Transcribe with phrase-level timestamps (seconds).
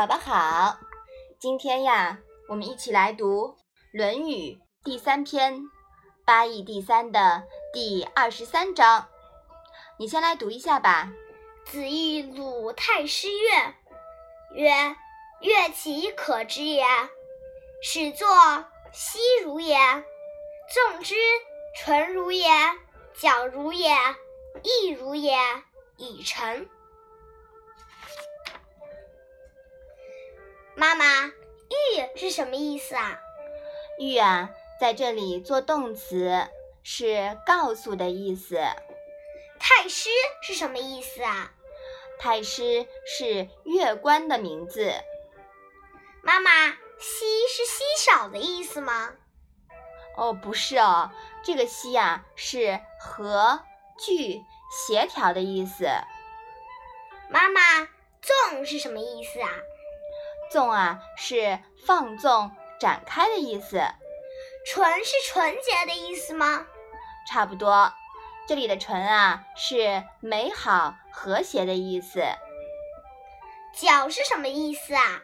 [0.00, 0.78] 宝宝好，
[1.38, 3.48] 今天呀，我们一起来读
[3.92, 5.60] 《论语》第三篇
[6.24, 9.06] 《八义第三》的第二十三章。
[9.98, 11.12] 你先来读一下吧。
[11.66, 13.74] 子欲鲁太师乐，
[14.54, 14.96] 曰
[15.42, 16.82] ：“乐其可知也。
[17.82, 18.26] 始作
[18.94, 19.76] 西如也，
[20.72, 21.14] 纵之
[21.76, 22.48] 纯如也，
[23.12, 23.94] 矫如也，
[24.62, 25.36] 亦如也，
[25.98, 26.66] 以成。”
[30.80, 33.20] 妈妈，玉是什么意思啊？
[33.98, 34.48] 玉啊，
[34.80, 36.48] 在这里做动词，
[36.82, 38.56] 是告诉的意思。
[39.58, 40.08] 太师
[40.40, 41.52] 是什么意思啊？
[42.18, 44.94] 太师是乐官的名字。
[46.22, 49.12] 妈妈，稀是稀少的意思吗？
[50.16, 51.10] 哦，不是哦，
[51.44, 53.60] 这个稀啊是和
[53.98, 54.40] 聚
[54.70, 55.84] 协调的意思。
[57.28, 57.60] 妈妈，
[58.22, 59.50] 纵是什么意思啊？
[60.50, 63.82] 纵啊，是放纵、展开的意思。
[64.66, 66.66] 纯是纯洁的意思吗？
[67.28, 67.92] 差不多。
[68.48, 72.24] 这里的纯啊，是美好、和谐的意思。
[73.74, 75.22] 矫是什么意思啊？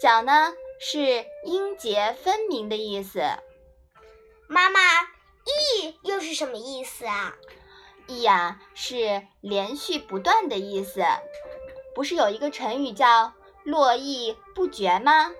[0.00, 3.22] 矫呢，是音节分明的意思。
[4.48, 4.80] 妈妈，
[5.80, 7.36] 意又是什么意思啊？
[8.08, 11.04] 意呀，是连续不断的意思。
[11.94, 13.32] 不是有一个成语叫？
[13.64, 15.30] 络绎不绝吗？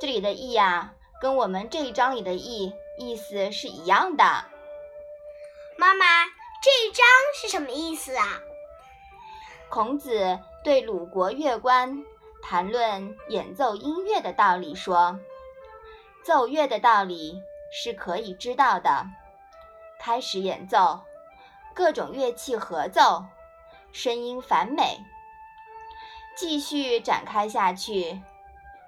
[0.00, 4.24] 这里的“绎”呀，跟我们这一章里的“绎”意思是一样的。
[5.76, 6.24] 妈妈，
[6.62, 7.04] 这一章
[7.38, 8.40] 是什么意思啊？
[9.68, 12.02] 孔子对鲁国乐官
[12.42, 15.20] 谈论演奏音乐的道理，说
[16.24, 19.04] ：“奏乐的道理是可以知道的。
[19.98, 21.00] 开始演奏，
[21.74, 23.22] 各种乐器合奏，
[23.92, 24.98] 声音繁美。”
[26.40, 28.18] 继续展开下去，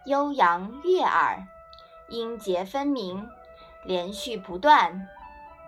[0.06, 1.46] 悠扬悦耳，
[2.08, 3.28] 音节分明，
[3.84, 5.06] 连续不断，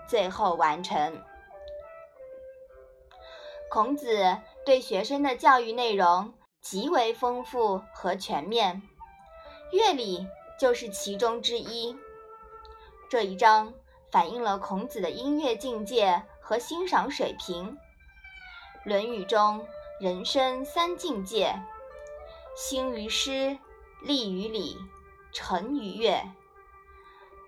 [0.08, 1.22] 最后完成。
[3.70, 6.32] 孔子对学生的教育内容
[6.62, 8.80] 极为丰富和全面，
[9.70, 10.26] 乐理
[10.58, 11.94] 就是其中之一。
[13.10, 13.74] 这一章
[14.10, 17.72] 反映了孔子的音乐境界和欣赏水平，
[18.84, 19.66] 《论语》中
[20.00, 21.54] 人生三境界。
[22.54, 23.58] 兴于诗，
[24.00, 24.78] 立于礼，
[25.32, 26.22] 成于乐。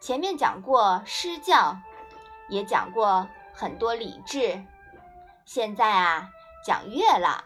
[0.01, 1.77] 前面讲过诗教，
[2.49, 4.65] 也讲过很多礼制，
[5.45, 6.31] 现在啊
[6.65, 7.45] 讲乐了。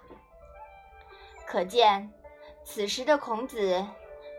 [1.46, 2.10] 可见，
[2.64, 3.86] 此时的孔子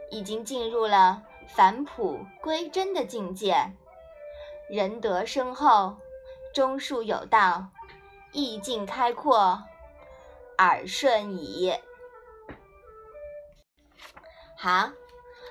[0.10, 3.72] 已经进入了返璞归真的境界，
[4.68, 5.98] 仁德深厚，
[6.56, 7.68] 忠恕有道，
[8.32, 9.62] 意境开阔，
[10.58, 11.72] 耳顺矣。
[14.64, 14.92] 好，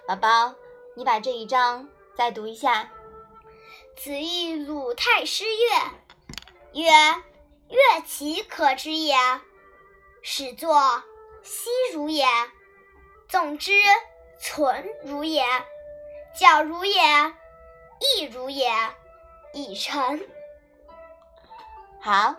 [0.07, 0.55] 宝宝，
[0.95, 2.93] 你把这一章再读一下。
[3.97, 5.47] 子欲鲁太师
[6.73, 6.93] 曰，曰
[7.69, 9.17] ：“乐其可知也。
[10.23, 11.03] 始作
[11.43, 12.25] 西如也，
[13.29, 13.73] 纵之
[14.41, 15.43] 存如也，
[16.33, 17.03] 矫如也，
[18.17, 18.71] 亦如也，
[19.53, 20.21] 以成。”
[22.01, 22.37] 好，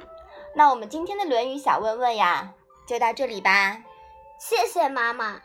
[0.55, 2.53] 那我们今天的《论语》小问问呀，
[2.87, 3.83] 就到这里吧。
[4.39, 5.41] 谢谢妈妈。